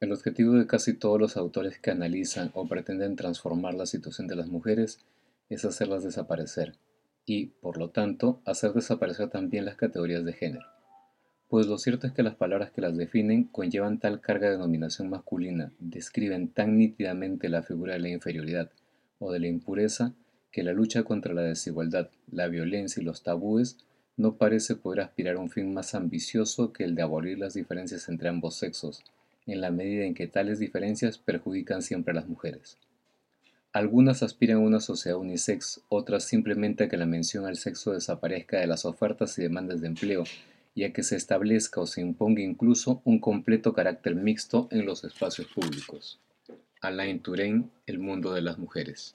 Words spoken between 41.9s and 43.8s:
imponga incluso un completo